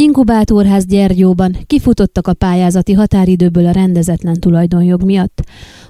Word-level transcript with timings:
Inkubátorház 0.00 0.86
Gyergyóban 0.86 1.56
kifutottak 1.66 2.26
a 2.26 2.34
pályázati 2.34 2.92
határidőből 2.92 3.66
a 3.66 3.70
rendezetlen 3.70 4.40
tulajdonjog 4.40 5.02
miatt. 5.02 5.42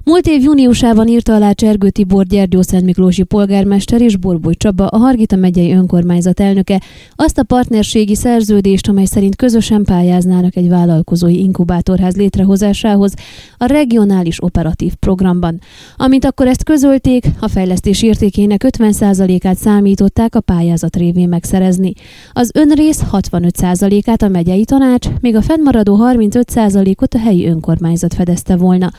Múlt 0.05 0.27
év 0.27 0.43
júniusában 0.43 1.09
írta 1.09 1.35
alá 1.35 1.53
Csergő 1.53 1.91
Tibor 1.91 2.25
Gyergyó 2.27 2.63
Szent 2.63 2.85
Miklósi 2.85 3.23
polgármester 3.23 4.01
és 4.01 4.17
Borboly 4.17 4.55
Csaba, 4.55 4.87
a 4.87 4.97
Hargita 4.97 5.37
megyei 5.37 5.73
önkormányzat 5.73 6.41
elnöke 6.41 6.81
azt 7.17 7.39
a 7.39 7.43
partnerségi 7.43 8.15
szerződést, 8.15 8.89
amely 8.89 9.05
szerint 9.05 9.37
közösen 9.37 9.85
pályáznának 9.85 10.57
egy 10.57 10.69
vállalkozói 10.69 11.39
inkubátorház 11.39 12.17
létrehozásához 12.17 13.15
a 13.57 13.65
regionális 13.65 14.43
operatív 14.43 14.95
programban. 14.95 15.61
Amint 15.97 16.25
akkor 16.25 16.47
ezt 16.47 16.65
közölték, 16.65 17.25
a 17.41 17.49
fejlesztés 17.49 18.03
értékének 18.03 18.65
50%-át 18.67 19.57
számították 19.57 20.35
a 20.35 20.41
pályázat 20.41 20.97
révén 20.97 21.29
megszerezni. 21.29 21.93
Az 22.33 22.51
önrész 22.55 23.03
65%-át 23.13 24.23
a 24.23 24.29
megyei 24.29 24.65
tanács, 24.65 25.09
még 25.21 25.37
a 25.37 25.43
fennmaradó 25.43 25.99
35%-ot 26.03 27.15
a 27.15 27.19
helyi 27.19 27.47
önkormányzat 27.47 28.15
fedezte 28.15 28.57
volna. 28.57 28.91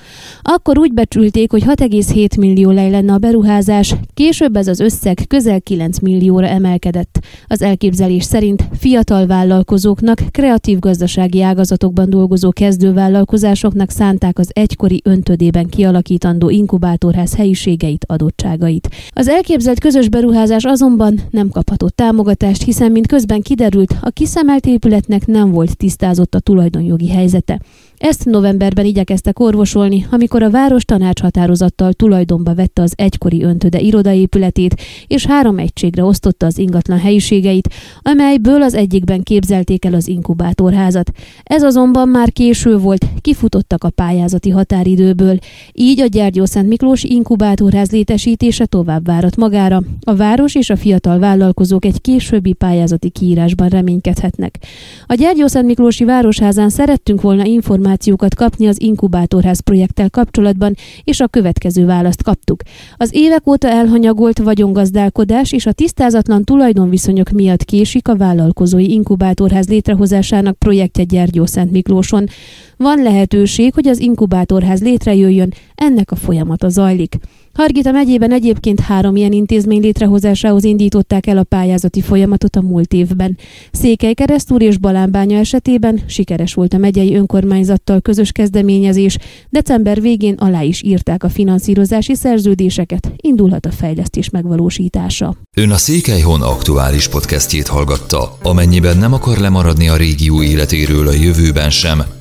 Akkor 0.42 0.78
úgy 0.78 0.91
becsülték, 0.94 1.52
hogy 1.52 1.64
6,7 1.64 2.40
millió 2.40 2.70
lej 2.72 2.90
lenne 2.90 3.14
a 3.14 3.18
beruházás, 3.18 3.96
később 4.14 4.56
ez 4.56 4.68
az 4.68 4.80
összeg 4.80 5.20
közel 5.28 5.62
9 5.62 6.00
millióra 6.00 6.48
emelkedett. 6.48 7.20
Az 7.48 7.62
elképzelés 7.62 8.24
szerint 8.24 8.64
fiatal 8.80 9.26
vállalkozóknak, 9.26 10.22
kreatív 10.32 10.80
gazdasági 10.80 11.42
ágazatokban 11.42 12.10
dolgozó 12.10 12.52
kezdővállalkozásoknak 12.52 13.90
szánták 13.90 14.40
az 14.40 14.50
egykori 14.54 15.02
öntödében 15.04 15.66
kialakítandó 15.66 16.50
inkubátorház 16.50 17.36
helyiségeit, 17.36 18.06
adottságait. 18.08 18.90
Az 19.10 19.28
elképzelt 19.28 19.80
közös 19.80 20.10
beruházás 20.10 20.64
azonban 20.64 21.20
nem 21.30 21.50
kaphatott 21.50 21.96
támogatást, 21.96 22.64
hiszen 22.64 22.92
mint 22.92 23.08
közben 23.08 23.42
kiderült, 23.42 23.96
a 24.02 24.10
kiszemelt 24.10 24.66
épületnek 24.66 25.26
nem 25.26 25.52
volt 25.52 25.78
tisztázott 25.78 26.36
a 26.36 26.40
tulajdonjogi 26.40 27.10
helyzete. 27.10 27.60
Ezt 27.98 28.26
novemberben 28.26 28.86
igyekeztek 28.86 29.40
orvosolni, 29.40 30.06
amikor 30.12 30.44
a 30.44 30.50
város 30.50 30.81
tanácshatározattal 30.86 31.94
tulajdonba 31.94 32.56
vette 32.56 32.82
az 32.82 32.94
egykori 32.96 33.44
öntöde 33.44 33.80
irodaépületét, 33.80 34.82
és 35.08 35.26
három 35.26 35.58
egységre 35.58 36.04
osztotta 36.04 36.46
az 36.46 36.58
ingatlan 36.58 37.00
helyiségeit, 37.00 37.70
amelyből 38.02 38.62
az 38.62 38.74
egyikben 38.74 39.24
képzelték 39.24 39.86
el 39.86 39.94
az 39.94 40.08
inkubátorházat. 40.08 41.12
Ez 41.44 41.64
azonban 41.64 42.10
már 42.10 42.32
késő 42.32 42.78
volt, 42.78 43.06
kifutottak 43.22 43.84
a 43.84 43.90
pályázati 43.90 44.50
határidőből, 44.50 45.38
így 45.74 46.00
a 46.00 46.06
Gyergyó 46.06 46.46
Szent 46.46 46.68
Miklós 46.68 47.04
inkubátorház 47.04 47.92
létesítése 47.92 48.66
tovább 48.66 49.06
várat 49.06 49.36
magára. 49.36 49.82
A 50.04 50.16
város 50.16 50.56
és 50.56 50.70
a 50.70 50.76
fiatal 50.76 51.20
vállalkozók 51.20 51.86
egy 51.86 52.02
későbbi 52.02 52.54
pályázati 52.54 53.10
kiírásban 53.10 53.68
reménykedhetnek. 53.70 54.58
A 55.06 55.14
Gyergyó 55.14 55.48
Szent 55.48 55.66
Miklósi 55.66 56.04
Városházán 56.04 56.70
szerettünk 56.70 57.22
volna 57.22 57.46
információkat 57.46 58.36
kapni 58.36 58.68
az 58.68 58.82
inkubátorház 58.82 59.60
projekttel 59.60 60.10
kapcsolatban, 60.10 60.71
és 61.04 61.20
a 61.20 61.28
következő 61.28 61.86
választ 61.86 62.24
kaptuk. 62.24 62.62
Az 62.98 63.10
évek 63.14 63.48
óta 63.48 63.68
elhanyagolt 63.68 64.38
vagyongazdálkodás 64.38 65.52
és 65.52 65.66
a 65.66 65.72
tisztázatlan 65.72 66.44
tulajdonviszonyok 66.44 67.30
miatt 67.30 67.64
késik 67.64 68.08
a 68.08 68.16
vállalkozói 68.16 68.92
inkubátorház 68.92 69.68
létrehozásának 69.68 70.58
projektje 70.58 71.04
Gyergyó 71.04 71.46
Szent 71.46 71.72
Miklóson. 71.72 72.26
Van 72.78 73.02
lehetőség, 73.02 73.74
hogy 73.74 73.88
az 73.88 74.00
inkubátorház 74.00 74.82
létrejöjjön, 74.82 75.54
ennek 75.76 76.12
a 76.12 76.16
folyamata 76.16 76.70
zajlik. 76.70 77.16
Hargita 77.54 77.92
megyében 77.92 78.32
egyébként 78.32 78.80
három 78.80 79.16
ilyen 79.16 79.32
intézmény 79.32 79.82
létrehozásához 79.82 80.64
indították 80.64 81.28
el 81.28 81.38
a 81.38 81.44
pályázati 81.44 82.02
folyamatot 82.02 82.56
a 82.56 82.62
múlt 82.62 82.94
évben. 82.94 83.38
Székely 83.72 84.14
Keresztúr 84.14 84.62
és 84.62 84.78
Balánbánya 84.78 85.38
esetében 85.38 86.02
sikeres 86.06 86.54
volt 86.54 86.74
a 86.74 86.78
megyei 86.78 87.16
önkormányzattal 87.16 88.02
közös 88.02 88.32
kezdeményezés, 88.32 89.18
december 89.50 90.02
végén 90.02 90.34
alá 90.34 90.62
is 90.62 90.82
írták 90.84 91.24
a 91.24 91.30
finanszírozási 91.30 92.16
szerződéseket, 92.16 93.12
indulhat 93.16 93.66
a 93.66 93.72
fejlesztés 93.72 94.30
megvalósítása. 94.30 95.36
Ön 95.58 95.72
a 95.72 95.78
Székelyhon 95.78 96.42
aktuális 96.42 97.08
podcastjét 97.08 97.68
hallgatta. 97.68 98.38
Amennyiben 98.44 98.98
nem 98.98 99.14
akar 99.14 99.38
lemaradni 99.38 99.88
a 99.88 99.96
régió 99.96 100.44
életéről 100.44 101.08
a 101.08 101.14
jövőben 101.14 101.70
sem, 101.70 102.04